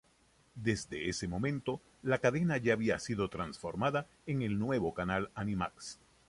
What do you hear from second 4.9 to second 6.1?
canal Animax.